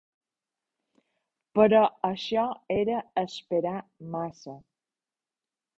Però 1.59 1.83
això 2.09 2.47
era 2.79 2.99
esperar 3.27 3.79
massa. 4.19 4.61